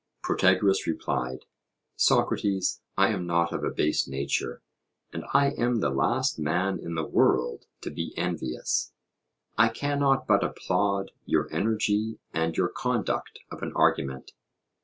[0.23, 1.45] Protagoras replied:
[1.95, 4.63] Socrates, I am not of a base nature,
[5.13, 8.93] and I am the last man in the world to be envious.
[9.59, 14.31] I cannot but applaud your energy and your conduct of an argument.